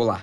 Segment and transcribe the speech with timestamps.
[0.00, 0.22] Olá,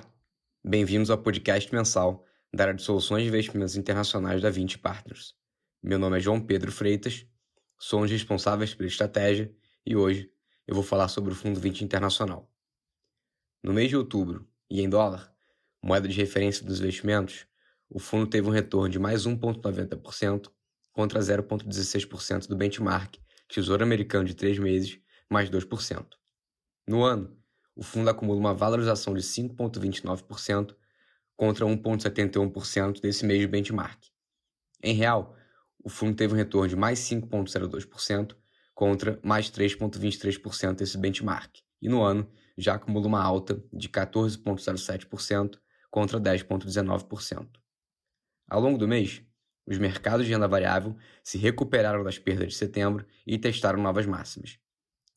[0.64, 5.34] bem-vindos ao podcast mensal da área de soluções de investimentos internacionais da 20 Partners.
[5.82, 7.26] Meu nome é João Pedro Freitas,
[7.78, 9.54] sou um dos responsáveis pela estratégia
[9.84, 10.32] e hoje
[10.66, 12.50] eu vou falar sobre o Fundo 20 Internacional.
[13.62, 15.30] No mês de outubro, e em dólar,
[15.82, 17.46] moeda de referência dos investimentos,
[17.90, 20.50] o fundo teve um retorno de mais 1,90%
[20.90, 24.98] contra 0,16% do benchmark Tesouro Americano de 3 meses,
[25.28, 26.06] mais 2%.
[26.88, 27.36] No ano,
[27.76, 30.74] o fundo acumula uma valorização de 5,29%
[31.36, 34.02] contra 1,71% desse de benchmark.
[34.82, 35.36] Em real,
[35.84, 38.34] o fundo teve um retorno de mais 5,02%
[38.74, 45.58] contra mais 3,23% desse benchmark, e no ano já acumula uma alta de 14,07%
[45.90, 47.46] contra 10,19%.
[48.48, 49.22] Ao longo do mês,
[49.66, 54.58] os mercados de renda variável se recuperaram das perdas de setembro e testaram novas máximas.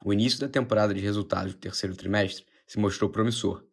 [0.03, 3.65] O início da temporada de resultados do terceiro trimestre se mostrou promissor,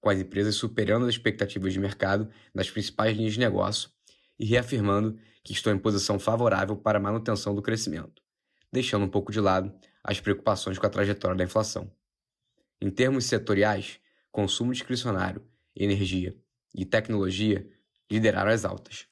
[0.00, 3.90] com as empresas superando as expectativas de mercado nas principais linhas de negócio
[4.38, 8.20] e reafirmando que estão em posição favorável para a manutenção do crescimento,
[8.72, 11.90] deixando um pouco de lado as preocupações com a trajetória da inflação.
[12.80, 14.00] Em termos setoriais,
[14.32, 16.36] consumo discricionário, energia
[16.74, 17.70] e tecnologia
[18.10, 19.06] lideraram as altas.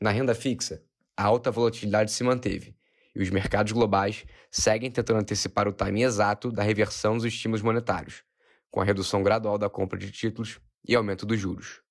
[0.00, 0.84] Na renda fixa,
[1.16, 2.78] a alta volatilidade se manteve
[3.14, 8.22] e os mercados globais seguem tentando antecipar o timing exato da reversão dos estímulos monetários,
[8.70, 11.82] com a redução gradual da compra de títulos e aumento dos juros.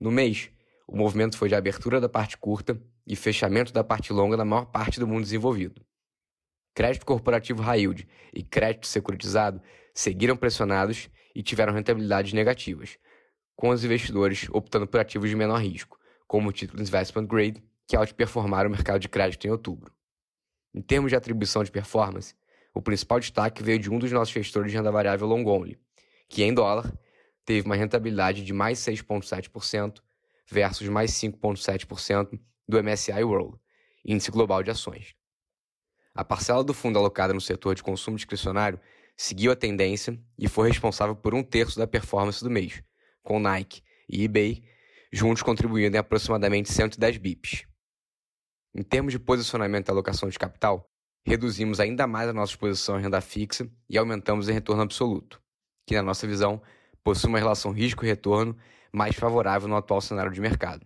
[0.00, 0.50] No mês,
[0.86, 4.66] o movimento foi de abertura da parte curta e fechamento da parte longa na maior
[4.66, 5.84] parte do mundo desenvolvido.
[6.74, 9.62] Crédito corporativo high yield e crédito securitizado
[9.94, 12.98] seguiram pressionados e tiveram rentabilidades negativas,
[13.54, 17.96] com os investidores optando por ativos de menor risco, como o título investment grade, que
[17.96, 19.92] outperformaram o mercado de crédito em outubro.
[20.74, 22.34] Em termos de atribuição de performance,
[22.74, 25.78] o principal destaque veio de um dos nossos gestores de renda variável long only,
[26.28, 26.92] que em dólar
[27.44, 30.00] teve uma rentabilidade de mais 6,7%
[30.50, 33.56] versus mais 5,7% do MSCI World,
[34.04, 35.14] Índice Global de Ações.
[36.12, 38.80] A parcela do fundo alocada no setor de consumo discricionário
[39.16, 42.82] seguiu a tendência e foi responsável por um terço da performance do mês,
[43.22, 44.64] com Nike e eBay
[45.12, 47.64] juntos contribuindo em aproximadamente 110 bips.
[48.76, 50.90] Em termos de posicionamento e alocação de capital,
[51.24, 55.40] reduzimos ainda mais a nossa exposição em renda fixa e aumentamos em retorno absoluto,
[55.86, 56.60] que, na nossa visão,
[57.04, 58.56] possui uma relação risco-retorno
[58.92, 60.84] mais favorável no atual cenário de mercado.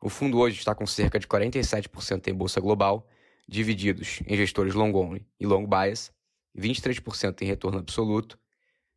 [0.00, 3.06] O fundo hoje está com cerca de 47% em bolsa global,
[3.46, 6.10] divididos em gestores long only e long bias,
[6.56, 8.38] 23% em retorno absoluto,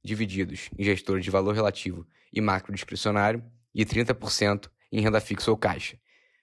[0.02, 3.44] divididos em gestores de valor relativo e macro discricionário,
[3.74, 5.98] e 30% em renda fixa ou caixa,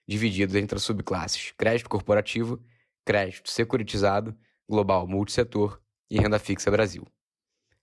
[0.09, 2.59] divididos entre as subclasses crédito corporativo,
[3.05, 4.35] crédito securitizado,
[4.67, 7.05] global multissetor e renda fixa Brasil.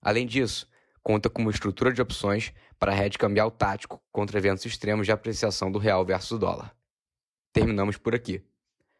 [0.02, 0.68] Além disso,
[1.04, 5.70] conta com uma estrutura de opções para hedge cambial tático contra eventos extremos de apreciação
[5.70, 6.74] do real versus dólar.
[7.52, 8.44] Terminamos por aqui.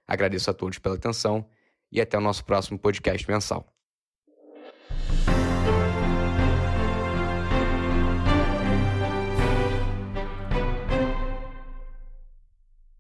[0.07, 1.51] Agradeço a todos pela atenção
[1.91, 3.67] e até o nosso próximo podcast mensal.